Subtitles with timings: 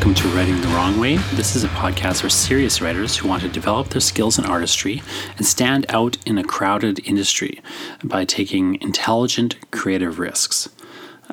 [0.00, 1.18] Welcome to Writing the Wrong Way.
[1.34, 5.02] This is a podcast for serious writers who want to develop their skills in artistry
[5.36, 7.60] and stand out in a crowded industry
[8.02, 10.70] by taking intelligent, creative risks.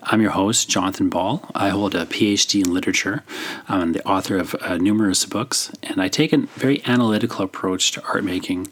[0.03, 1.49] I'm your host, Jonathan Ball.
[1.55, 3.23] I hold a PhD in literature.
[3.69, 8.03] I'm the author of uh, numerous books, and I take a very analytical approach to
[8.03, 8.67] art making,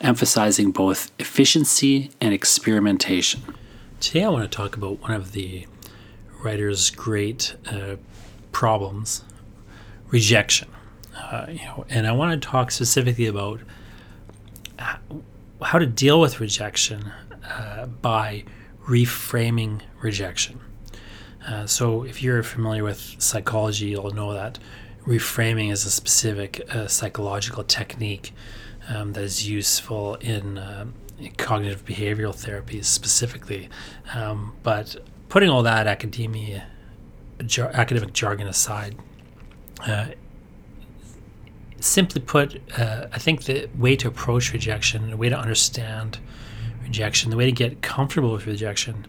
[0.00, 3.42] emphasizing both efficiency and experimentation.
[4.00, 5.66] Today, I want to talk about one of the
[6.42, 7.96] writer's great uh,
[8.50, 9.22] problems,
[10.14, 10.68] rejection.
[11.16, 13.60] Uh, you know, and I want to talk specifically about
[15.60, 17.12] how to deal with rejection
[17.48, 18.44] uh, by
[18.86, 20.60] reframing rejection.
[21.46, 24.58] Uh, so, if you're familiar with psychology, you'll know that
[25.04, 28.32] reframing is a specific uh, psychological technique
[28.88, 30.86] um, that is useful in, uh,
[31.18, 33.68] in cognitive behavioral therapies specifically.
[34.14, 34.96] Um, but
[35.28, 36.68] putting all that academia
[37.46, 38.94] jar- academic jargon aside,
[39.86, 40.06] uh,
[41.80, 46.18] simply put, uh, I think the way to approach rejection, the way to understand
[46.82, 49.06] rejection, the way to get comfortable with rejection,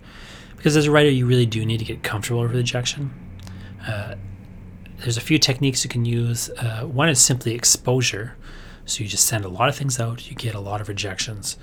[0.56, 3.14] because as a writer, you really do need to get comfortable with rejection.
[3.88, 4.16] Uh,
[4.98, 6.50] there's a few techniques you can use.
[6.50, 8.36] Uh, one is simply exposure.
[8.86, 11.58] So you just send a lot of things out, you get a lot of rejections.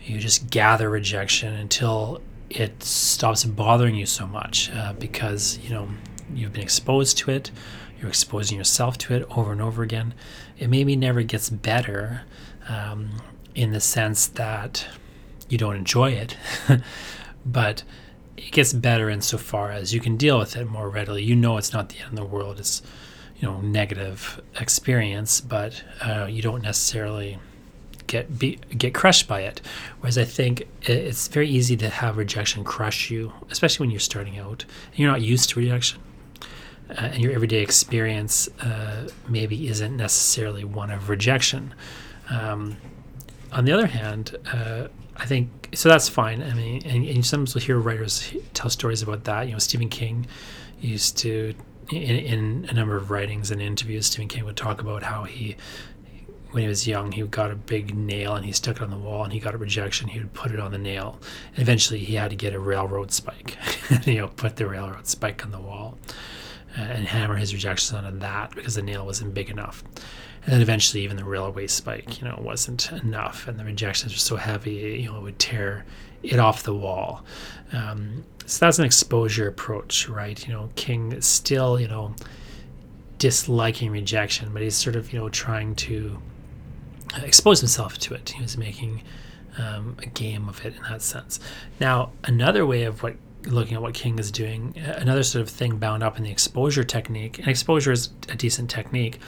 [0.00, 5.88] You just gather rejection until it stops bothering you so much uh, because you know
[6.34, 7.50] you've been exposed to it
[7.98, 10.14] you're exposing yourself to it over and over again
[10.58, 12.22] it maybe never gets better
[12.68, 13.10] um,
[13.54, 14.86] in the sense that
[15.48, 16.36] you don't enjoy it
[17.46, 17.82] but
[18.36, 21.72] it gets better insofar as you can deal with it more readily you know it's
[21.72, 22.82] not the end of the world it's
[23.36, 27.38] you know negative experience but uh, you don't necessarily
[28.08, 29.60] get be, get crushed by it.
[30.00, 34.38] Whereas I think it's very easy to have rejection crush you, especially when you're starting
[34.38, 36.00] out and you're not used to rejection.
[36.90, 41.74] Uh, and your everyday experience uh, maybe isn't necessarily one of rejection.
[42.30, 42.78] Um,
[43.52, 45.88] on the other hand, uh, I think so.
[45.88, 46.42] That's fine.
[46.42, 49.46] I mean, and, and sometimes we'll hear writers tell stories about that.
[49.46, 50.26] You know, Stephen King
[50.80, 51.54] used to
[51.90, 55.56] in, in, a number of writings and interviews, Stephen King would talk about how he
[56.50, 58.96] when he was young, he got a big nail and he stuck it on the
[58.96, 60.08] wall and he got a rejection.
[60.08, 61.20] He would put it on the nail.
[61.52, 63.58] And eventually, he had to get a railroad spike,
[64.06, 65.98] you know, put the railroad spike on the wall
[66.76, 69.82] and hammer his rejections on that because the nail wasn't big enough.
[70.44, 74.18] And then eventually, even the railway spike, you know, wasn't enough, and the rejections were
[74.18, 75.84] so heavy, you know, it would tear
[76.22, 77.24] it off the wall.
[77.72, 80.46] Um, so that's an exposure approach, right?
[80.46, 82.14] You know, King still, you know,
[83.18, 86.18] disliking rejection, but he's sort of, you know, trying to
[87.22, 88.30] expose himself to it.
[88.30, 89.02] He was making
[89.58, 91.40] um, a game of it in that sense.
[91.80, 95.78] Now, another way of what looking at what King is doing, another sort of thing
[95.78, 99.18] bound up in the exposure technique, and exposure is a decent technique,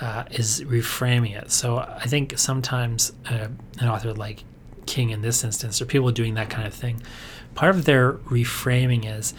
[0.00, 1.50] uh, is reframing it.
[1.50, 3.48] So I think sometimes uh,
[3.78, 4.44] an author like
[4.86, 7.02] King in this instance, or people doing that kind of thing,
[7.54, 9.34] part of their reframing is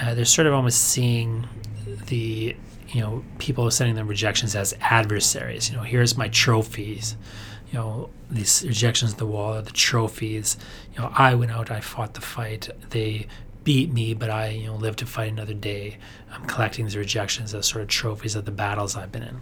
[0.00, 1.48] uh, they're sort of almost seeing
[2.06, 2.56] the
[2.94, 5.68] you know, people sending them rejections as adversaries.
[5.68, 7.16] You know, here's my trophies.
[7.72, 10.56] You know, these rejections the wall are the trophies.
[10.94, 12.70] You know, I went out, I fought the fight.
[12.90, 13.26] They
[13.64, 15.98] beat me, but I, you know, lived to fight another day.
[16.30, 19.40] I'm collecting these rejections as sort of trophies of the battles I've been in.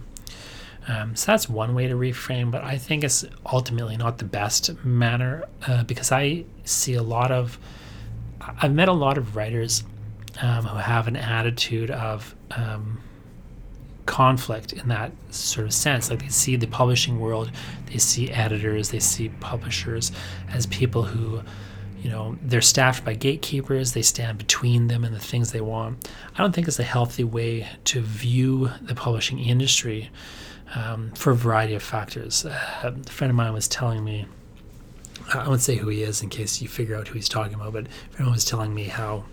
[0.87, 4.83] Um, so that's one way to reframe, but I think it's ultimately not the best
[4.83, 7.57] manner uh, because I see a lot of,
[8.41, 9.83] I've met a lot of writers
[10.41, 13.01] um, who have an attitude of, um,
[14.05, 16.09] conflict in that sort of sense.
[16.09, 17.51] Like they see the publishing world,
[17.87, 20.11] they see editors, they see publishers
[20.49, 21.41] as people who,
[22.03, 26.09] you know, they're staffed by gatekeepers, they stand between them and the things they want.
[26.35, 30.09] I don't think it's a healthy way to view the publishing industry
[30.75, 32.45] um, for a variety of factors.
[32.45, 34.25] Uh, a friend of mine was telling me,
[35.33, 37.71] I won't say who he is in case you figure out who he's talking about,
[37.71, 39.23] but a friend was telling me how,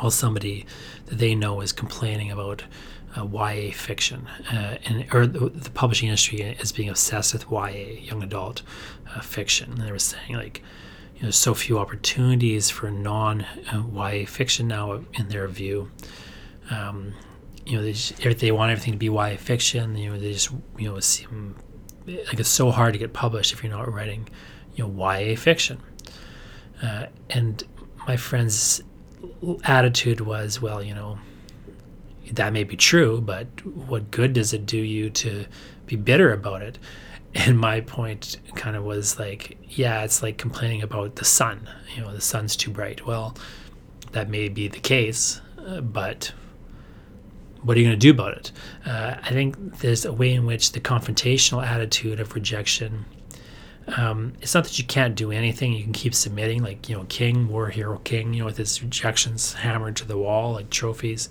[0.00, 0.64] well, somebody
[1.06, 2.64] that they know is complaining about
[3.14, 8.00] uh, YA fiction, uh, and or the, the, publishing industry is being obsessed with YA,
[8.00, 8.62] young adult
[9.14, 9.72] uh, fiction.
[9.72, 10.62] And they were saying like,
[11.22, 13.46] you know, so few opportunities for non
[13.94, 15.88] YA fiction now, in their view.
[16.68, 17.14] Um,
[17.64, 19.96] you know, they just, they want everything to be YA fiction.
[19.96, 21.54] You know, they just you know seem
[22.06, 24.28] like it's so hard to get published if you're not writing,
[24.74, 25.80] you know, YA fiction.
[26.82, 27.62] Uh, and
[28.08, 28.82] my friend's
[29.62, 31.20] attitude was, well, you know
[32.32, 35.46] that may be true, but what good does it do you to
[35.86, 36.78] be bitter about it?
[37.34, 41.68] And my point kind of was like, yeah, it's like complaining about the sun.
[41.96, 43.06] You know, the sun's too bright.
[43.06, 43.34] Well,
[44.12, 46.32] that may be the case, uh, but
[47.62, 48.52] what are you going to do about it?
[48.84, 53.06] Uh, I think there's a way in which the confrontational attitude of rejection.
[53.96, 57.04] Um, it's not that you can't do anything; you can keep submitting, like you know,
[57.08, 61.28] King, War Hero King, you know, with his rejections hammered to the wall like trophies.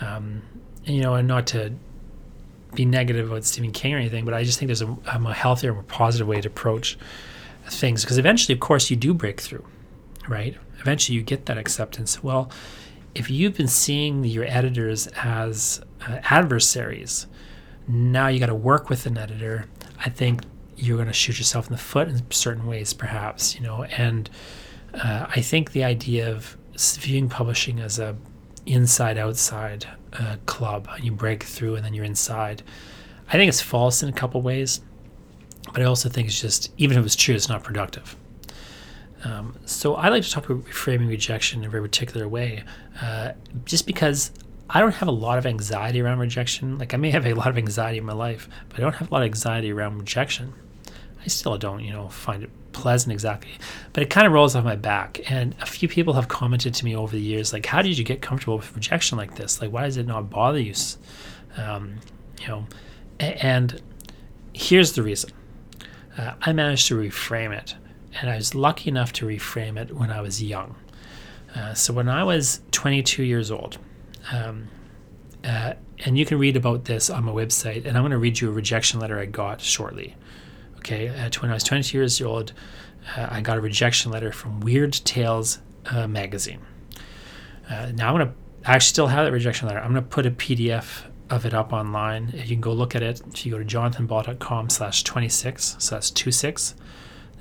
[0.00, 0.42] Um,
[0.86, 1.74] and, you know, and not to
[2.78, 5.34] be negative about Stephen King or anything, but I just think there's a, um, a
[5.34, 6.96] healthier, more positive way to approach
[7.66, 9.64] things because eventually, of course, you do break through,
[10.28, 10.56] right?
[10.78, 12.22] Eventually, you get that acceptance.
[12.22, 12.50] Well,
[13.16, 17.26] if you've been seeing your editors as uh, adversaries,
[17.88, 19.66] now you got to work with an editor.
[19.98, 20.42] I think
[20.76, 23.82] you're going to shoot yourself in the foot in certain ways, perhaps, you know.
[23.84, 24.30] And
[24.94, 28.16] uh, I think the idea of viewing publishing as a
[28.66, 32.62] inside outside uh, club, you break through and then you're inside.
[33.28, 34.80] I think it's false in a couple ways,
[35.72, 38.16] but I also think it's just even if it's true, it's not productive.
[39.24, 42.64] Um, so I like to talk about reframing rejection in a very particular way,
[43.02, 43.32] uh,
[43.64, 44.30] just because
[44.70, 46.78] I don't have a lot of anxiety around rejection.
[46.78, 49.10] Like I may have a lot of anxiety in my life, but I don't have
[49.10, 50.52] a lot of anxiety around rejection.
[51.28, 53.50] I still don't, you know, find it pleasant exactly,
[53.92, 55.30] but it kind of rolls off my back.
[55.30, 58.04] And a few people have commented to me over the years, like, "How did you
[58.04, 59.60] get comfortable with rejection like this?
[59.60, 60.74] Like, why does it not bother you?"
[61.56, 61.96] Um,
[62.40, 62.66] you know,
[63.20, 63.80] and
[64.52, 65.30] here's the reason.
[66.16, 67.74] Uh, I managed to reframe it
[68.20, 70.74] and I was lucky enough to reframe it when I was young.
[71.54, 73.78] Uh, so when I was 22 years old,
[74.32, 74.68] um,
[75.44, 78.40] uh, and you can read about this on my website, and I'm going to read
[78.40, 80.14] you a rejection letter I got shortly.
[80.88, 82.54] Okay, uh, when I was 22 years old,
[83.14, 86.60] uh, I got a rejection letter from Weird Tales uh, magazine.
[87.68, 88.32] Uh, now I'm to
[88.64, 89.80] I actually still have that rejection letter.
[89.80, 92.32] I'm to put a PDF of it up online.
[92.34, 93.20] You can go look at it.
[93.34, 96.74] If you go to jonathanball.com slash 26, so that's 26,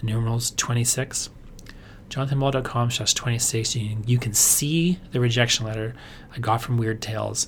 [0.02, 1.30] the numerals 26.
[2.10, 3.78] JonathanBall.com slash 26.
[3.78, 5.96] You, you can see the rejection letter
[6.36, 7.48] I got from Weird Tales,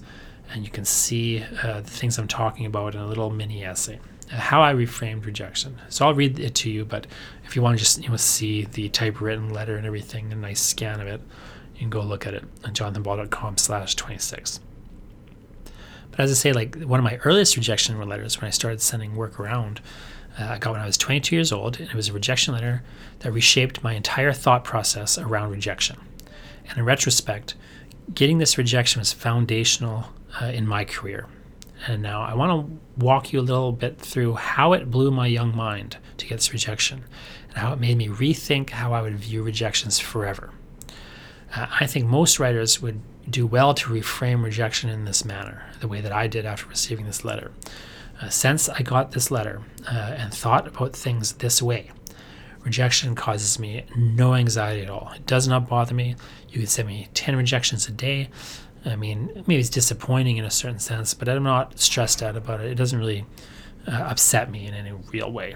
[0.54, 4.00] and you can see uh, the things I'm talking about in a little mini essay.
[4.30, 5.80] How I reframed rejection.
[5.90, 7.08] So I'll read it to you, but
[7.46, 10.62] if you want to just you know see the typewritten letter and everything, a nice
[10.62, 11.22] scan of it,
[11.74, 14.60] you can go look at it on jonathanball.com slash 26.
[16.12, 19.16] But as I say, like one of my earliest rejection letters when I started sending
[19.16, 19.82] work around,
[20.40, 22.84] uh, I got when I was 22 years old, and it was a rejection letter
[23.20, 25.98] that reshaped my entire thought process around rejection.
[26.68, 27.56] And in retrospect,
[28.14, 30.06] getting this rejection was foundational
[30.42, 31.28] uh, in my career.
[31.88, 35.28] And now I want to walk you a little bit through how it blew my
[35.28, 37.06] young mind to get this rejection
[37.50, 40.52] and how it made me rethink how I would view rejections forever.
[41.56, 45.88] Uh, I think most writers would do well to reframe rejection in this manner, the
[45.88, 47.52] way that I did after receiving this letter.
[48.22, 51.92] Uh, since I got this letter uh, and thought about things this way,
[52.64, 55.12] rejection causes me no anxiety at all.
[55.16, 56.16] It does not bother me.
[56.50, 58.30] You could send me 10 rejections a day.
[58.86, 62.62] I mean, maybe it's disappointing in a certain sense, but I'm not stressed out about
[62.62, 62.72] it.
[62.72, 63.26] It doesn't really
[63.88, 65.56] uh, upset me in any real way.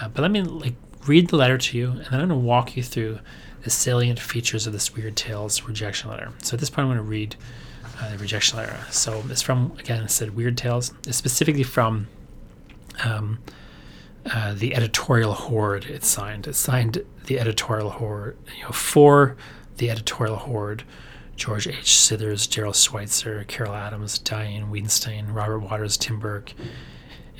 [0.00, 0.74] Uh, but let me like
[1.06, 3.20] read the letter to you, and then I'm going to walk you through
[3.62, 6.32] the salient features of this Weird Tales rejection letter.
[6.42, 7.36] So at this point, I'm going to read
[8.00, 8.78] uh, the rejection letter.
[8.90, 10.92] So it's from again, it said Weird Tales.
[11.06, 12.08] It's specifically from
[13.04, 13.38] um,
[14.26, 15.84] uh, the editorial horde.
[15.86, 16.46] It's signed.
[16.46, 18.36] It's signed the editorial horde.
[18.56, 19.36] You know, for
[19.76, 20.84] the editorial horde.
[21.36, 21.84] George H.
[21.84, 26.52] Scithers, Gerald Schweitzer, Carol Adams, Diane Weidenstein, Robert Waters, Tim Burke,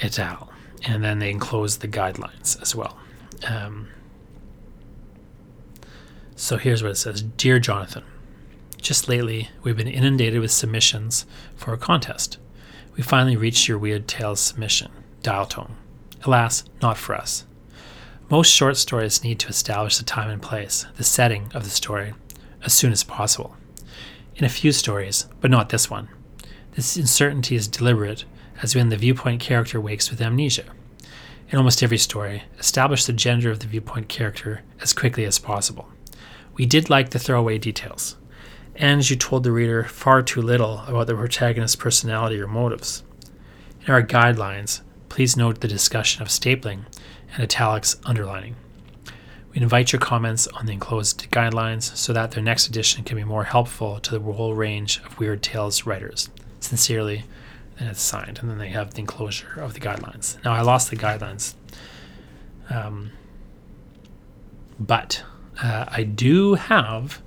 [0.01, 0.51] et al.
[0.85, 2.99] And then they enclose the guidelines as well.
[3.49, 3.89] Um,
[6.37, 8.05] so here's what it says Dear Jonathan,
[8.81, 11.25] just lately, we've been inundated with submissions
[11.57, 12.39] for a contest.
[12.95, 14.91] We finally reached your Weird Tales submission,
[15.23, 15.77] Dial Tone.
[16.25, 17.45] Alas, not for us.
[18.31, 22.13] Most short stories need to establish the time and place, the setting of the story,
[22.65, 23.57] as soon as possible.
[24.37, 26.09] In a few stories, but not this one,
[26.73, 28.25] this uncertainty is deliberate,
[28.63, 30.65] as when the viewpoint character wakes with amnesia.
[31.51, 35.89] In almost every story, establish the gender of the viewpoint character as quickly as possible.
[36.55, 38.17] We did like the throwaway details
[38.79, 43.03] and you told the reader far too little about the protagonist's personality or motives.
[43.87, 46.85] In our guidelines, please note the discussion of stapling
[47.33, 48.57] and italics underlining.
[49.57, 53.45] Invite your comments on the enclosed guidelines so that their next edition can be more
[53.45, 56.29] helpful to the whole range of Weird Tales writers.
[56.61, 57.25] Sincerely,
[57.79, 60.37] and it's signed, and then they have the enclosure of the guidelines.
[60.45, 61.55] Now, I lost the guidelines,
[62.69, 63.13] um,
[64.79, 65.25] but
[65.63, 67.23] uh, I do have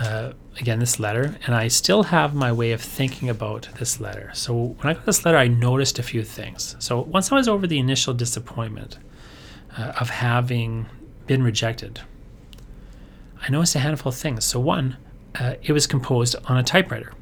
[0.00, 4.32] uh, again this letter, and I still have my way of thinking about this letter.
[4.34, 6.76] So when I got this letter, I noticed a few things.
[6.78, 8.98] So once I was over the initial disappointment
[9.76, 10.86] uh, of having
[11.26, 12.00] been rejected,
[13.42, 14.44] I noticed a handful of things.
[14.44, 14.96] So one,
[15.38, 17.12] uh, it was composed on a typewriter.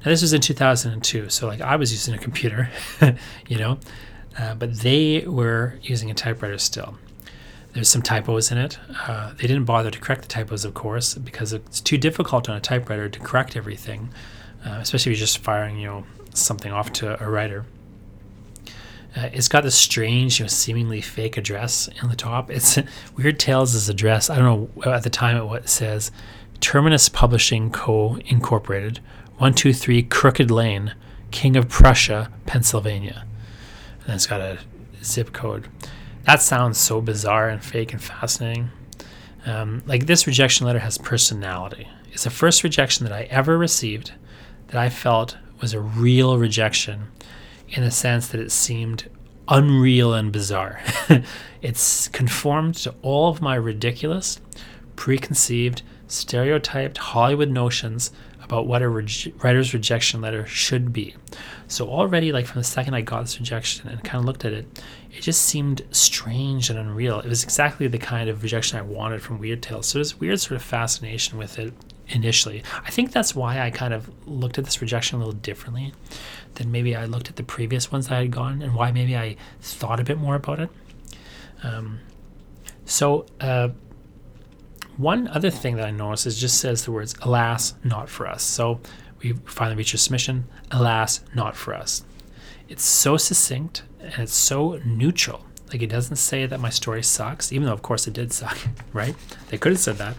[0.00, 2.70] Now, this was in 2002, so like I was using a computer,
[3.48, 3.78] you know,
[4.38, 6.96] uh, but they were using a typewriter still.
[7.72, 8.78] There's some typos in it.
[9.06, 12.56] Uh, they didn't bother to correct the typos, of course, because it's too difficult on
[12.56, 14.10] a typewriter to correct everything,
[14.64, 17.64] uh, especially if you're just firing, you know, something off to a writer.
[19.18, 22.50] Uh, it's got this strange, you know, seemingly fake address on the top.
[22.50, 22.78] It's
[23.16, 24.30] Weird Tales' address.
[24.30, 26.12] I don't know at the time what it says.
[26.60, 28.16] Terminus Publishing Co.
[28.26, 28.98] Incorporated,
[29.38, 30.94] 123 Crooked Lane,
[31.32, 33.24] King of Prussia, Pennsylvania.
[34.04, 34.58] And it's got a
[35.02, 35.66] zip code.
[36.24, 38.70] That sounds so bizarre and fake and fascinating.
[39.46, 41.88] Um, like this rejection letter has personality.
[42.12, 44.12] It's the first rejection that I ever received
[44.68, 47.08] that I felt was a real rejection
[47.70, 49.08] in a sense that it seemed
[49.48, 50.80] unreal and bizarre.
[51.62, 54.40] it's conformed to all of my ridiculous,
[54.96, 58.10] preconceived, stereotyped Hollywood notions
[58.42, 61.14] about what a writer's rejection letter should be.
[61.66, 64.54] So already, like from the second I got this rejection and kind of looked at
[64.54, 64.82] it,
[65.12, 67.20] it just seemed strange and unreal.
[67.20, 69.86] It was exactly the kind of rejection I wanted from Weird Tales.
[69.86, 71.74] So there's weird sort of fascination with it
[72.10, 72.62] initially.
[72.84, 75.92] I think that's why I kind of looked at this rejection a little differently
[76.54, 79.36] than maybe I looked at the previous ones I had gone, and why maybe I
[79.60, 80.70] thought a bit more about it.
[81.62, 82.00] Um,
[82.84, 83.26] so.
[83.40, 83.70] Uh,
[84.98, 88.42] one other thing that I noticed is just says the words, alas, not for us.
[88.42, 88.80] So
[89.22, 92.04] we finally reached a submission, alas, not for us.
[92.68, 95.46] It's so succinct and it's so neutral.
[95.72, 98.58] Like it doesn't say that my story sucks, even though of course it did suck,
[98.92, 99.14] right?
[99.48, 100.16] They could have said that.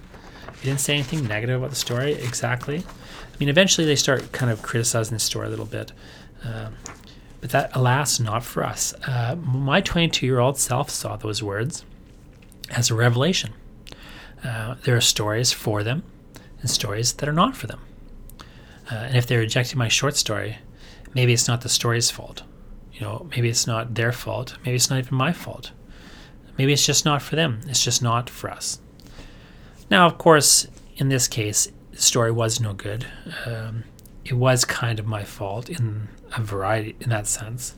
[0.62, 2.80] It didn't say anything negative about the story exactly.
[2.80, 5.94] I mean, eventually they start kind of criticizing the story a little bit.
[6.44, 6.76] Um,
[7.42, 8.94] but that, alas, not for us.
[9.08, 11.86] Uh, my 22 year old self saw those words
[12.70, 13.54] as a revelation.
[14.44, 16.04] Uh, there are stories for them
[16.62, 17.80] and stories that are not for them.
[18.92, 20.58] Uh, and if they're rejecting my short story,
[21.14, 22.44] maybe it's not the story's fault.
[22.94, 24.58] You know, maybe it's not their fault.
[24.66, 25.72] Maybe it's not even my fault.
[26.58, 27.62] Maybe it's just not for them.
[27.68, 28.82] It's just not for us.
[29.90, 30.68] Now, of course,
[30.98, 33.06] in this case, the story was no good.
[33.46, 33.84] Um,
[34.24, 37.76] it was kind of my fault in a variety in that sense.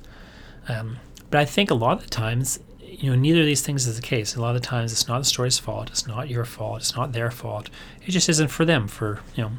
[0.67, 0.97] Um,
[1.29, 3.95] but I think a lot of the times you know, neither of these things is
[3.95, 4.35] the case.
[4.35, 5.89] A lot of the times, it's not the story's fault.
[5.89, 6.81] It's not your fault.
[6.81, 7.69] It's not their fault.
[8.05, 9.51] It just isn't for them for you know,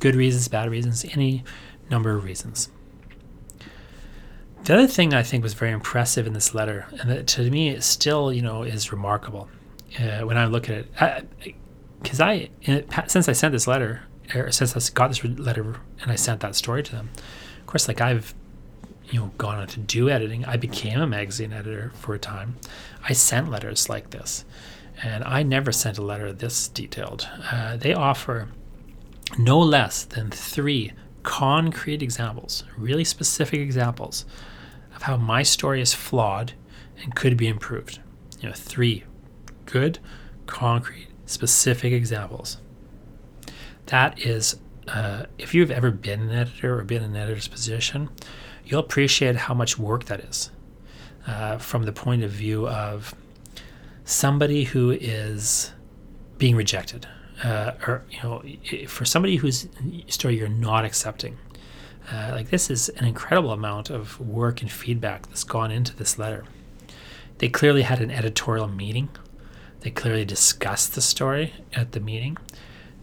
[0.00, 1.44] good reasons, bad reasons, any
[1.88, 2.68] number of reasons.
[4.64, 7.70] The other thing I think was very impressive in this letter, and that to me
[7.70, 9.48] it still you know is remarkable
[9.98, 11.56] uh, when I look at it,
[12.02, 12.50] because I,
[13.06, 14.02] since I sent this letter,
[14.34, 17.10] or since I got this letter and I sent that story to them,
[17.60, 18.34] of course, like I've
[19.10, 20.44] you know gone on to do editing.
[20.44, 22.56] I became a magazine editor for a time.
[23.08, 24.44] I sent letters like this
[25.02, 27.28] and i never sent a letter this detailed.
[27.52, 28.48] Uh, they offer
[29.38, 34.24] no less than three concrete examples really specific examples
[34.96, 36.52] of how my story is flawed
[37.02, 38.00] and could be improved.
[38.40, 39.04] You know three
[39.66, 39.98] good
[40.46, 42.58] concrete specific examples
[43.86, 44.56] that is
[44.88, 48.08] uh, if you've ever been an editor or been in an editor's position
[48.64, 50.50] you'll appreciate how much work that is
[51.26, 53.14] uh, from the point of view of
[54.04, 55.72] somebody who is
[56.38, 57.06] being rejected,
[57.44, 58.42] uh, or you know,
[58.88, 59.68] for somebody whose
[60.08, 61.36] story you're not accepting.
[62.10, 66.18] Uh, like this is an incredible amount of work and feedback that's gone into this
[66.18, 66.44] letter.
[67.36, 69.10] They clearly had an editorial meeting.
[69.80, 72.36] They clearly discussed the story at the meeting.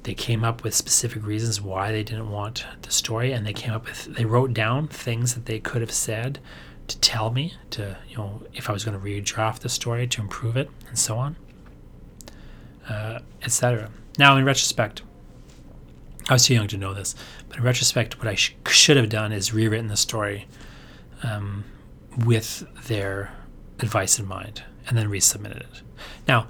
[0.04, 3.74] They came up with specific reasons why they didn't want the story and they came
[3.74, 6.40] up with they wrote down things that they could have said
[6.88, 10.22] to tell me to you know if i was going to redraft the story to
[10.22, 11.36] improve it and so on
[12.88, 13.90] uh, etc
[14.20, 15.02] now in retrospect
[16.30, 17.16] i was too young to know this
[17.50, 20.46] but in retrospect what i sh- should have done is rewritten the story
[21.24, 21.64] um,
[22.24, 23.32] with their
[23.80, 25.82] advice in mind and then resubmitted it.
[26.28, 26.48] Now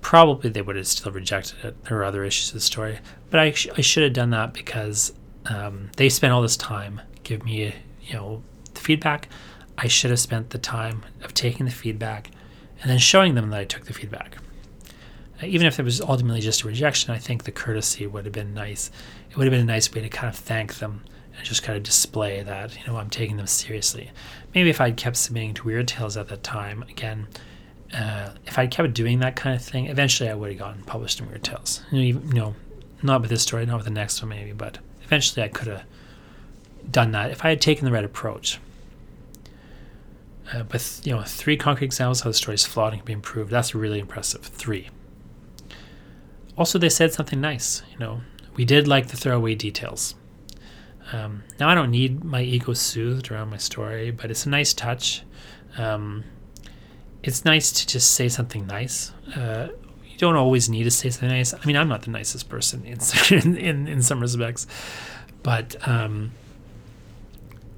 [0.00, 1.84] probably they would have still rejected it.
[1.84, 2.98] There are other issues of the story,
[3.30, 5.12] but I, sh- I should have done that because
[5.46, 8.42] um, they spent all this time give me you know
[8.74, 9.28] the feedback.
[9.78, 12.30] I should have spent the time of taking the feedback
[12.82, 14.36] and then showing them that I took the feedback.
[15.42, 18.52] Even if it was ultimately just a rejection, I think the courtesy would have been
[18.52, 18.90] nice.
[19.30, 21.02] It would have been a nice way to kind of thank them
[21.34, 24.10] and just kind of display that you know I'm taking them seriously.
[24.54, 27.28] Maybe if I'd kept submitting to Weird Tales at that time, again,
[27.94, 31.20] uh, if I kept doing that kind of thing, eventually I would have gotten published
[31.20, 31.82] in Weird Tales.
[31.90, 32.54] You know, you know,
[33.02, 35.84] not with this story, not with the next one maybe, but eventually I could have
[36.88, 38.58] done that if I had taken the right approach.
[40.52, 43.12] Uh, with you know three concrete examples how the story is flawed and can be
[43.12, 44.42] improved, that's really impressive.
[44.42, 44.88] Three.
[46.56, 47.82] Also, they said something nice.
[47.92, 48.20] You know,
[48.54, 50.14] we did like the throwaway details.
[51.12, 54.74] Um, now I don't need my ego soothed around my story, but it's a nice
[54.74, 55.22] touch.
[55.76, 56.24] Um,
[57.22, 59.12] it's nice to just say something nice.
[59.34, 59.68] Uh,
[60.06, 61.54] you don't always need to say something nice.
[61.54, 62.98] I mean, I'm not the nicest person in
[63.56, 64.66] in, in some respects,
[65.42, 66.32] but um,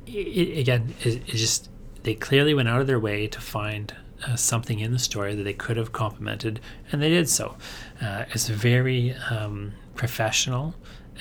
[0.06, 1.68] it, again, it, it, just
[2.02, 3.94] they clearly went out of their way to find
[4.26, 7.56] uh, something in the story that they could have complimented, and they did so.
[8.00, 10.74] Uh, it's very um, professional,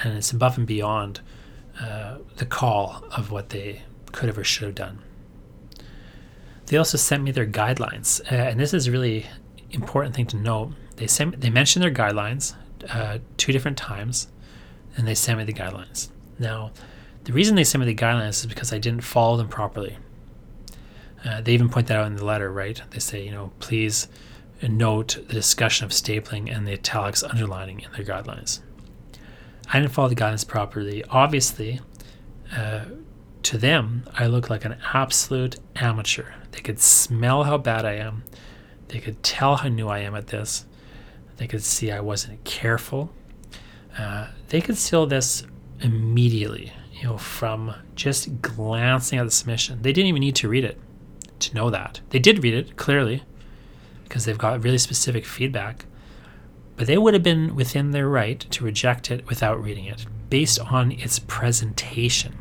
[0.03, 1.21] and it's above and beyond
[1.81, 4.99] uh, the call of what they could have or should have done.
[6.71, 9.25] They also sent me their guidelines, uh, and this is a really
[9.71, 10.71] important thing to note.
[10.95, 12.55] They sent they mentioned their guidelines
[12.89, 14.29] uh, two different times,
[14.95, 16.11] and they sent me the guidelines.
[16.39, 16.71] Now,
[17.25, 19.97] the reason they sent me the guidelines is because I didn't follow them properly.
[21.25, 22.81] Uh, they even point that out in the letter, right?
[22.91, 24.07] They say, you know, please
[24.61, 28.61] note the discussion of stapling and the italics underlining in their guidelines.
[29.73, 31.03] I didn't follow the guidelines properly.
[31.09, 31.81] Obviously,
[32.55, 32.85] uh,
[33.51, 36.23] to them, I look like an absolute amateur.
[36.51, 38.23] They could smell how bad I am.
[38.87, 40.65] They could tell how new I am at this.
[41.35, 43.11] They could see I wasn't careful.
[43.97, 45.43] Uh, they could seal this
[45.81, 49.81] immediately, you know, from just glancing at the submission.
[49.81, 50.79] They didn't even need to read it
[51.39, 51.99] to know that.
[52.11, 53.21] They did read it, clearly,
[54.05, 55.83] because they've got really specific feedback.
[56.77, 60.57] But they would have been within their right to reject it without reading it, based
[60.57, 62.37] on its presentation.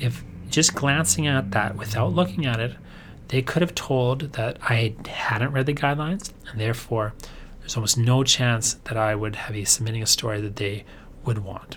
[0.00, 2.74] If just glancing at that without looking at it,
[3.28, 7.14] they could have told that I hadn't read the guidelines, and therefore
[7.60, 10.84] there's almost no chance that I would have be submitting a story that they
[11.24, 11.76] would want.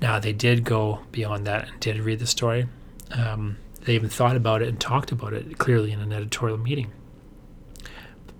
[0.00, 2.66] Now, they did go beyond that and did read the story.
[3.12, 6.90] Um, they even thought about it and talked about it clearly in an editorial meeting.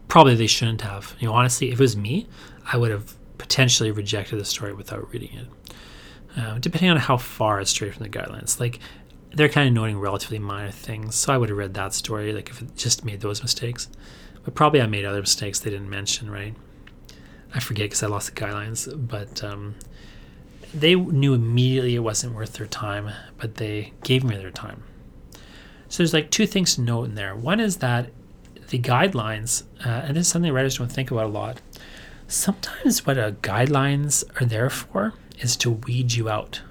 [0.09, 1.14] Probably they shouldn't have.
[1.20, 2.26] You know, honestly, if it was me,
[2.72, 5.46] I would have potentially rejected the story without reading it
[6.37, 8.61] uh, depending on how far it's straight from the guidelines.
[8.61, 8.79] Like
[9.35, 12.33] they're kind of noting relatively minor things, so I would have read that story.
[12.33, 13.88] Like if it just made those mistakes,
[14.44, 16.31] but probably I made other mistakes they didn't mention.
[16.31, 16.55] Right?
[17.55, 19.77] I forget because I lost the guidelines, but um,
[20.75, 24.83] they knew immediately it wasn't worth their time, but they gave me their time.
[25.88, 27.35] So there's like two things to note in there.
[27.35, 28.11] One is that
[28.68, 31.61] the guidelines, uh, and this is something writers don't think about a lot.
[32.29, 36.62] Sometimes what uh, guidelines are there for is to weed you out.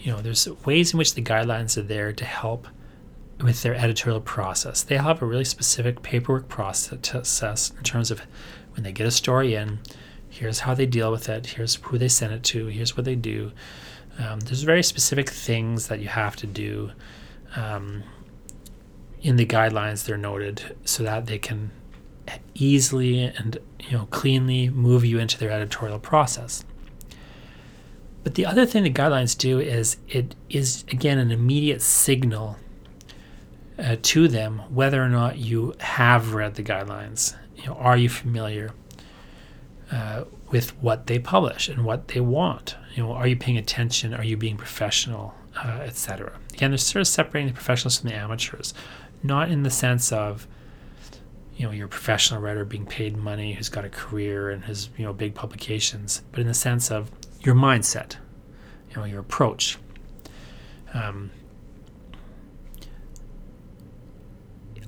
[0.00, 2.66] You know, there's ways in which the guidelines are there to help
[3.42, 4.82] with their editorial process.
[4.82, 8.22] They have a really specific paperwork process in terms of
[8.74, 9.80] when they get a story in,
[10.28, 13.14] here's how they deal with it, here's who they send it to, here's what they
[13.14, 13.52] do.
[14.18, 16.92] Um, there's very specific things that you have to do
[17.56, 18.02] um,
[19.20, 20.04] in the guidelines.
[20.04, 21.70] They're noted so that they can
[22.54, 26.64] easily and you know cleanly move you into their editorial process.
[28.24, 32.56] But the other thing the guidelines do is it is, again, an immediate signal
[33.78, 37.34] uh, to them whether or not you have read the guidelines.
[37.56, 38.70] You know, are you familiar
[39.90, 42.76] uh, with what they publish and what they want?
[42.94, 44.14] You know, are you paying attention?
[44.14, 46.38] Are you being professional, uh, etc.
[46.52, 48.72] Again, they're sort of separating the professionals from the amateurs,
[49.22, 50.46] not in the sense of
[51.56, 55.04] you know, you're professional writer being paid money who's got a career and has, you
[55.04, 57.10] know, big publications, but in the sense of
[57.44, 58.16] your mindset,
[58.90, 59.78] you know, your approach.
[60.94, 61.30] Um,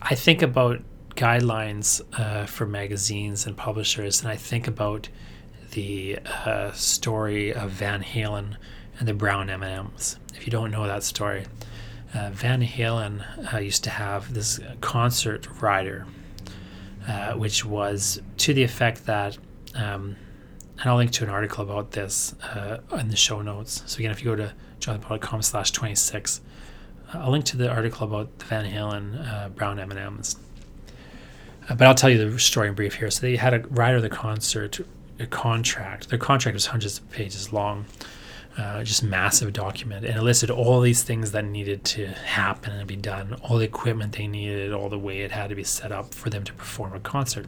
[0.00, 0.82] I think about
[1.16, 5.08] guidelines uh, for magazines and publishers, and I think about
[5.72, 8.56] the uh, story of Van Halen
[8.98, 10.18] and the brown M&Ms.
[10.34, 11.46] If you don't know that story,
[12.14, 16.06] uh, Van Halen uh, used to have this concert rider,
[17.08, 19.36] uh, which was to the effect that
[19.74, 20.16] um,
[20.80, 23.82] and I'll link to an article about this uh, in the show notes.
[23.86, 26.40] So again, if you go to jonathanball.com slash 26,
[27.12, 30.36] uh, I'll link to the article about the Van Halen uh, brown M&Ms.
[31.68, 33.10] Uh, but I'll tell you the story in brief here.
[33.10, 34.80] So they had a rider of the concert
[35.18, 36.08] a contract.
[36.08, 37.86] Their contract was hundreds of pages long,
[38.58, 42.86] uh, just massive document, and it listed all these things that needed to happen and
[42.86, 45.92] be done, all the equipment they needed, all the way it had to be set
[45.92, 47.46] up for them to perform a concert.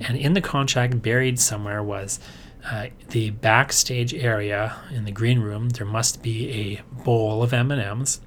[0.00, 2.20] And in the contract, buried somewhere was
[2.64, 8.20] uh, the backstage area in the green room, there must be a bowl of M&Ms,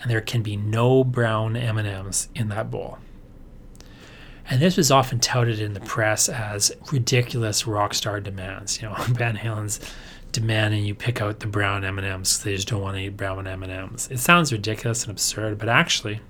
[0.00, 2.98] and there can be no brown M&Ms in that bowl.
[4.48, 8.82] And this was often touted in the press as ridiculous rock star demands.
[8.82, 9.80] You know, Van Halen's
[10.32, 14.08] demanding you pick out the brown M&Ms they just don't want to eat brown M&Ms.
[14.10, 16.20] It sounds ridiculous and absurd, but actually,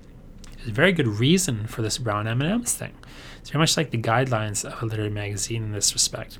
[0.57, 2.93] there's a very good reason for this brown M&Ms thing.
[3.39, 6.37] It's very much like the guidelines of a literary magazine in this respect.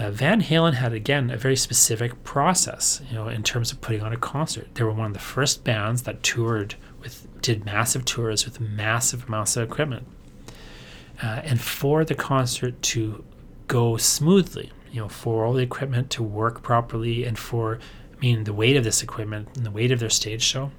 [0.00, 4.00] Uh, Van Halen had again a very specific process, you know, in terms of putting
[4.00, 4.74] on a concert.
[4.74, 9.28] They were one of the first bands that toured with, did massive tours with massive
[9.28, 10.06] amounts of equipment.
[11.22, 13.22] Uh, and for the concert to
[13.68, 17.78] go smoothly, you know, for all the equipment to work properly, and for,
[18.16, 20.70] I mean, the weight of this equipment and the weight of their stage show,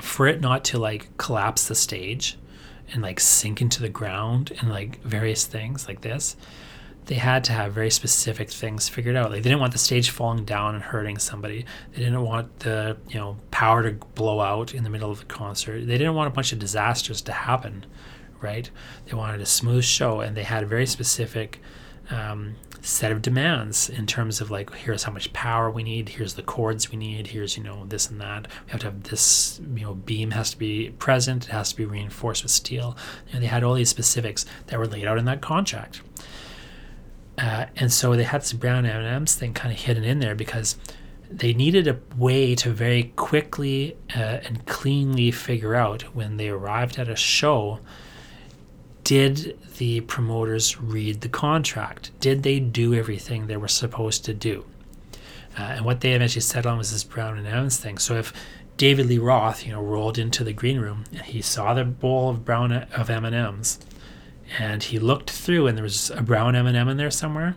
[0.00, 2.38] for it not to like collapse the stage
[2.92, 6.36] and like sink into the ground and like various things like this,
[7.06, 9.30] they had to have very specific things figured out.
[9.30, 11.66] Like they didn't want the stage falling down and hurting somebody.
[11.92, 15.26] They didn't want the you know power to blow out in the middle of the
[15.26, 15.86] concert.
[15.86, 17.86] They didn't want a bunch of disasters to happen,
[18.40, 18.70] right?
[19.06, 21.60] They wanted a smooth show, and they had a very specific
[22.10, 26.34] um, set of demands in terms of like here's how much power we need here's
[26.34, 29.58] the chords we need here's you know this and that we have to have this
[29.74, 32.94] you know beam has to be present it has to be reinforced with steel
[33.28, 36.02] you know, they had all these specifics that were laid out in that contract
[37.38, 40.76] uh, and so they had this brown M&Ms thing kind of hidden in there because
[41.30, 46.98] they needed a way to very quickly uh, and cleanly figure out when they arrived
[46.98, 47.80] at a show
[49.04, 52.10] did the promoters read the contract?
[52.20, 54.64] Did they do everything they were supposed to do?
[55.58, 57.98] Uh, and what they eventually settled on was this Brown M&Ms thing.
[57.98, 58.32] So if
[58.76, 62.30] David Lee Roth, you know, rolled into the green room and he saw the bowl
[62.30, 63.78] of brown of M and M's,
[64.58, 67.56] and he looked through and there was a brown M and m in there somewhere,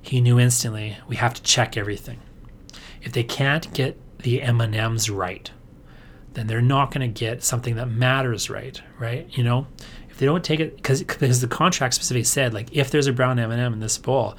[0.00, 2.20] he knew instantly we have to check everything.
[3.02, 5.50] If they can't get the M and M's right,
[6.34, 9.26] then they're not going to get something that matters right, right?
[9.36, 9.66] You know,
[10.08, 13.12] if they don't take it because because the contract specifically said like if there's a
[13.12, 14.36] brown M&M in this bowl,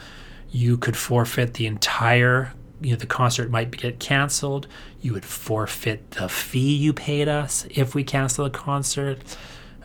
[0.49, 4.67] you could forfeit the entire you know the concert might get canceled.
[5.01, 9.19] You would forfeit the fee you paid us if we cancel the concert,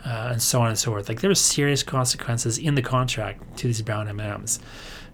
[0.05, 1.09] uh, and so on and so forth.
[1.09, 4.59] Like there were serious consequences in the contract to these brown M&Ms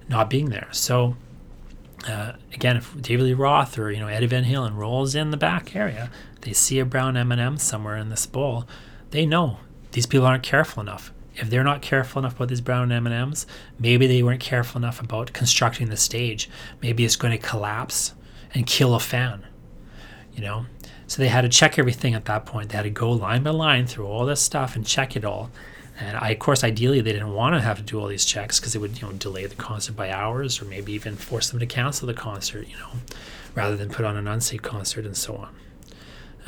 [0.09, 0.67] not being there.
[0.71, 1.15] So.
[2.05, 5.37] Uh, again, if David Lee Roth or you know Eddie Van Halen rolls in the
[5.37, 8.67] back area, they see a brown M&M somewhere in this bowl,
[9.11, 9.59] they know
[9.93, 11.13] these people aren't careful enough.
[11.35, 13.47] If they're not careful enough about these brown M&Ms,
[13.79, 16.49] maybe they weren't careful enough about constructing the stage.
[16.81, 18.13] Maybe it's going to collapse
[18.53, 19.45] and kill a fan.
[20.33, 20.65] You know,
[21.13, 22.69] so they had to check everything at that point.
[22.69, 25.51] They had to go line by line through all this stuff and check it all.
[25.99, 28.59] And I, of course, ideally, they didn't want to have to do all these checks
[28.59, 31.59] because it would, you know, delay the concert by hours or maybe even force them
[31.59, 32.89] to cancel the concert, you know,
[33.53, 35.55] rather than put on an unsafe concert and so on.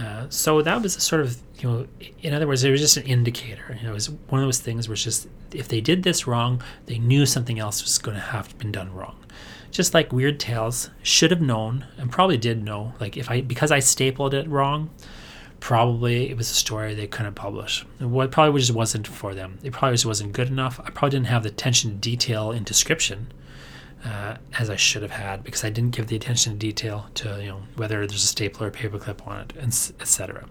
[0.03, 1.87] Uh, so that was a sort of, you know,
[2.23, 3.77] in other words, it was just an indicator.
[3.79, 6.25] You know, it was one of those things where it's just if they did this
[6.25, 9.17] wrong, they knew something else was going to have been done wrong.
[9.75, 12.93] Just like Weird Tales should have known and probably did know.
[13.01, 14.89] Like if I because I stapled it wrong,
[15.59, 17.85] probably it was a story they couldn't publish.
[17.99, 19.59] What probably just wasn't for them.
[19.63, 20.79] It probably just wasn't good enough.
[20.79, 23.33] I probably didn't have the attention to detail in description
[24.05, 27.41] uh, as I should have had because I didn't give the attention to detail to
[27.41, 30.45] you know whether there's a stapler or paperclip on it, and etc.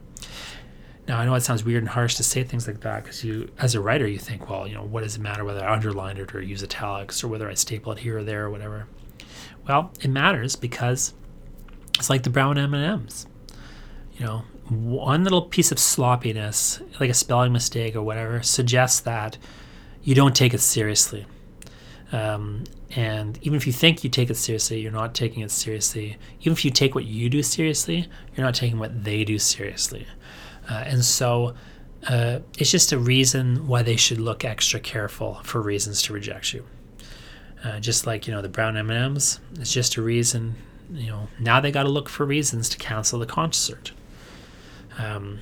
[1.08, 3.48] Now I know it sounds weird and harsh to say things like that because you,
[3.58, 6.18] as a writer, you think, well, you know, what does it matter whether I underlined
[6.18, 8.86] it or use italics or whether I staple it here or there or whatever?
[9.66, 11.14] Well, it matters because
[11.98, 13.26] it's like the brown M and M's.
[14.18, 19.38] You know, one little piece of sloppiness, like a spelling mistake or whatever, suggests that
[20.02, 21.26] you don't take it seriously.
[22.12, 26.16] Um, and even if you think you take it seriously, you're not taking it seriously.
[26.40, 30.06] Even if you take what you do seriously, you're not taking what they do seriously.
[30.68, 31.54] Uh, and so
[32.08, 36.52] uh, it's just a reason why they should look extra careful for reasons to reject
[36.52, 36.64] you.
[37.64, 40.54] Uh, just like you know the brown M&Ms, it's just a reason.
[40.92, 43.92] You know now they got to look for reasons to cancel the concert.
[44.98, 45.40] Um,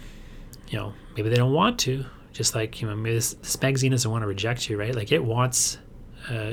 [0.68, 2.04] you know maybe they don't want to.
[2.32, 4.94] Just like you know maybe this, this magazine doesn't want to reject you, right?
[4.94, 5.78] Like it wants
[6.28, 6.52] uh,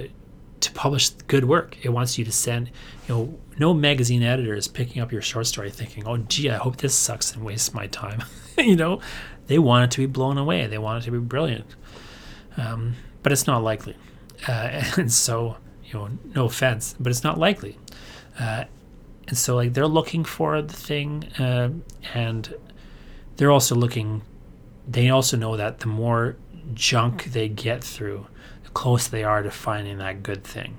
[0.59, 1.77] to publish good work.
[1.83, 2.67] It wants you to send,
[3.07, 6.57] you know, no magazine editor is picking up your short story thinking, oh, gee, I
[6.57, 8.23] hope this sucks and wastes my time.
[8.57, 8.99] you know,
[9.47, 10.67] they want it to be blown away.
[10.67, 11.75] They want it to be brilliant.
[12.57, 13.95] Um, but it's not likely.
[14.47, 17.77] Uh, and so, you know, no offense, but it's not likely.
[18.39, 18.65] Uh,
[19.27, 21.69] and so, like, they're looking for the thing, uh,
[22.13, 22.53] and
[23.37, 24.21] they're also looking,
[24.87, 26.35] they also know that the more
[26.73, 28.27] junk they get through,
[28.63, 30.77] the closer they are to finding that good thing.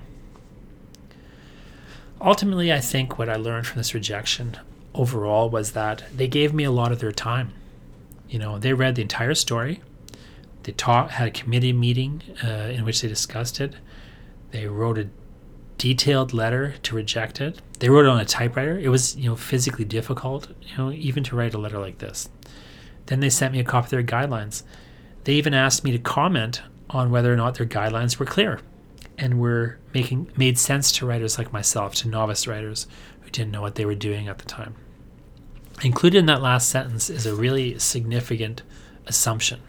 [2.19, 4.57] Ultimately, I think what I learned from this rejection
[4.93, 7.53] overall was that they gave me a lot of their time.
[8.29, 9.81] You know, they read the entire story.
[10.63, 13.75] They had a committee meeting uh, in which they discussed it.
[14.51, 15.09] They wrote a
[15.77, 17.59] detailed letter to reject it.
[17.79, 18.77] They wrote it on a typewriter.
[18.77, 22.29] It was, you know, physically difficult, you know, even to write a letter like this.
[23.07, 24.63] Then they sent me a copy of their guidelines.
[25.23, 28.59] They even asked me to comment on whether or not their guidelines were clear.
[29.17, 32.87] and were making made sense to writers like myself, to novice writers
[33.21, 34.75] who didn't know what they were doing at the time.
[35.83, 38.63] Included in that last sentence is a really significant
[39.05, 39.61] assumption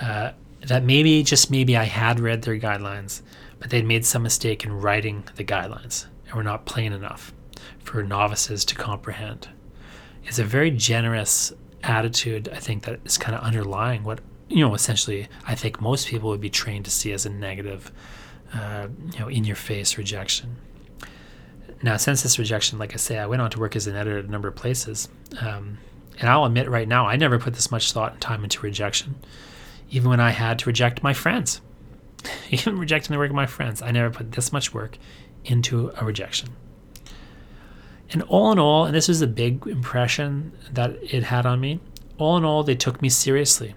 [0.00, 0.32] uh,
[0.66, 3.22] that maybe, just maybe, I had read their guidelines,
[3.58, 7.32] but they'd made some mistake in writing the guidelines and were not plain enough
[7.78, 9.48] for novices to comprehend.
[10.24, 14.74] It's a very generous attitude, I think, that is kind of underlying what, you know,
[14.74, 17.92] essentially, I think most people would be trained to see as a negative,
[18.52, 20.56] uh, you know, in your face rejection.
[21.82, 24.18] Now, since this rejection, like I say, I went on to work as an editor
[24.18, 25.08] at a number of places.
[25.40, 25.78] Um,
[26.18, 29.16] and I'll admit right now, I never put this much thought and time into rejection,
[29.90, 31.60] even when I had to reject my friends.
[32.50, 34.98] even rejecting the work of my friends, I never put this much work
[35.44, 36.50] into a rejection.
[38.10, 41.80] And all in all, and this was a big impression that it had on me,
[42.18, 43.74] all in all, they took me seriously.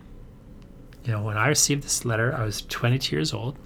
[1.04, 3.58] You know, when I received this letter, I was 22 years old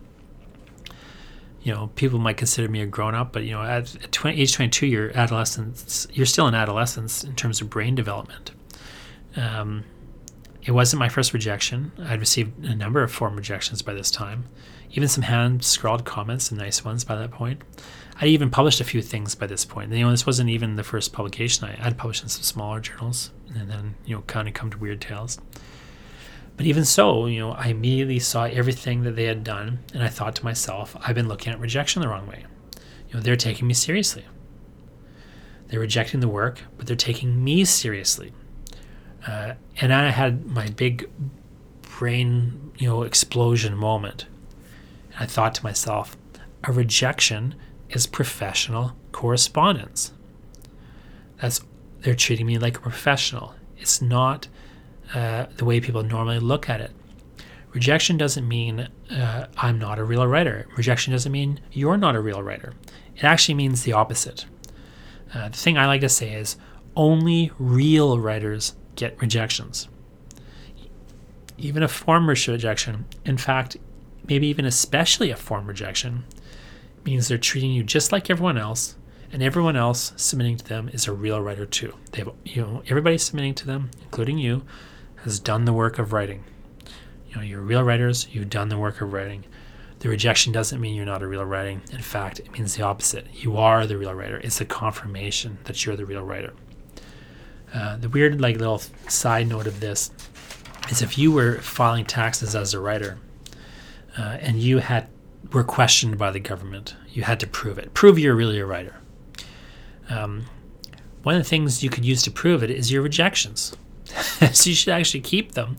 [1.63, 4.39] you know, people might consider me a grown up, but you know, at, at 20,
[4.39, 6.07] age 22, you're adolescence.
[6.11, 8.51] You're still in adolescence in terms of brain development.
[9.37, 9.85] Um,
[10.65, 11.91] it wasn't my first rejection.
[11.99, 14.45] I'd received a number of form rejections by this time,
[14.91, 17.61] even some hand scrawled comments and nice ones by that point.
[18.21, 19.91] I even published a few things by this point.
[19.91, 21.67] You know, this wasn't even the first publication.
[21.67, 24.77] I had published in some smaller journals, and then you know, kind of come to
[24.77, 25.39] Weird Tales.
[26.55, 30.07] But even so, you know, I immediately saw everything that they had done, and I
[30.07, 32.45] thought to myself, I've been looking at rejection the wrong way.
[33.09, 34.25] You know, they're taking me seriously.
[35.67, 38.31] They're rejecting the work, but they're taking me seriously.
[39.27, 41.09] Uh, and I had my big
[41.97, 44.25] brain, you know, explosion moment.
[45.13, 46.17] And I thought to myself,
[46.63, 47.55] a rejection
[47.89, 50.11] is professional correspondence.
[51.41, 51.61] That's
[52.01, 53.55] they're treating me like a professional.
[53.77, 54.47] It's not
[55.13, 56.91] uh, the way people normally look at it.
[57.71, 60.67] Rejection doesn't mean uh, I'm not a real writer.
[60.77, 62.73] Rejection doesn't mean you're not a real writer.
[63.15, 64.45] It actually means the opposite.
[65.33, 66.57] Uh, the thing I like to say is
[66.95, 69.87] only real writers get rejections.
[71.57, 73.77] Even a form rejection, in fact,
[74.27, 76.25] maybe even especially a form rejection,
[77.05, 78.95] means they're treating you just like everyone else,
[79.31, 81.93] and everyone else submitting to them is a real writer too.
[82.11, 84.63] They have, you know, everybody submitting to them, including you,
[85.23, 86.43] has done the work of writing.
[87.29, 89.45] You know, you're real writers, you've done the work of writing.
[89.99, 91.81] The rejection doesn't mean you're not a real writer.
[91.91, 93.25] In fact, it means the opposite.
[93.33, 94.37] You are the real writer.
[94.43, 96.53] It's a confirmation that you're the real writer.
[97.73, 100.11] Uh, the weird, like, little side note of this
[100.89, 103.17] is if you were filing taxes as a writer
[104.17, 105.07] uh, and you had
[105.51, 107.93] were questioned by the government, you had to prove it.
[107.93, 108.95] Prove you're really a writer.
[110.09, 110.45] Um,
[111.23, 113.75] one of the things you could use to prove it is your rejections.
[114.05, 115.77] so you should actually keep them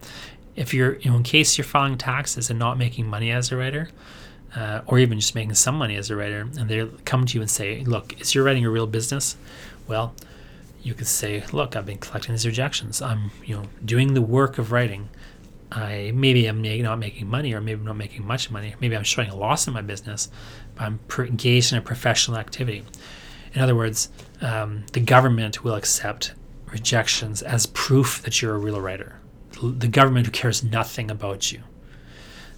[0.57, 3.57] if you're, you know, in case you're filing taxes and not making money as a
[3.57, 3.91] writer,
[4.57, 7.41] uh, or even just making some money as a writer, and they come to you
[7.41, 9.37] and say, "Look, is your writing a real business?"
[9.89, 10.15] Well,
[10.85, 13.03] you could say, "Look, I've been collecting these rejections.
[13.03, 15.09] I'm, you know, doing the work of writing.
[15.73, 18.75] I maybe I'm not making money, or maybe I'm not making much money.
[18.81, 20.31] Maybe I'm showing a loss in my business,
[20.77, 22.85] but I'm engaged in a professional activity."
[23.55, 26.35] In other words, um, the government will accept
[26.67, 29.21] rejections as proof that you're a real writer.
[29.63, 31.63] The government who cares nothing about you.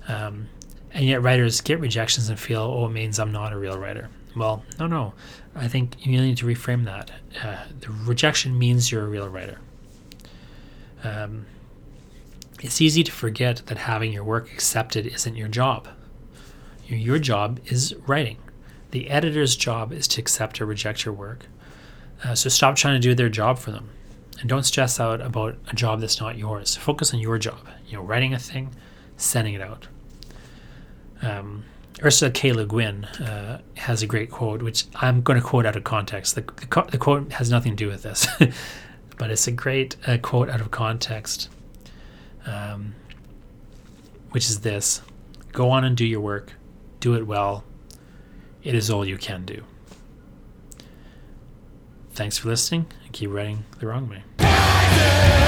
[0.08, 0.48] Um,
[0.92, 4.08] and yet writers get rejections and feel, oh, it means I'm not a real writer.
[4.36, 5.14] Well, no, no.
[5.54, 7.10] I think you need to reframe that.
[7.42, 9.58] Uh, the rejection means you're a real writer.
[11.02, 11.46] Um,
[12.62, 15.88] it's easy to forget that having your work accepted isn't your job.
[16.86, 18.36] Your, your job is writing.
[18.90, 21.46] The editor's job is to accept or reject your work.
[22.22, 23.88] Uh, so stop trying to do their job for them
[24.40, 26.76] and don't stress out about a job that's not yours.
[26.76, 27.66] Focus on your job.
[27.86, 28.74] You know, writing a thing,
[29.16, 29.88] sending it out.
[31.22, 31.64] Um,
[32.02, 32.52] Ursula K.
[32.52, 36.34] Le Guin uh, has a great quote, which I'm going to quote out of context.
[36.34, 38.26] The, the, the, quote has nothing to do with this,
[39.18, 41.48] but it's a great uh, quote out of context,
[42.44, 42.94] um,
[44.30, 45.00] which is this
[45.52, 46.52] Go on and do your work,
[47.00, 47.64] do it well.
[48.62, 49.62] It is all you can do.
[52.12, 55.45] Thanks for listening and keep writing the wrong way.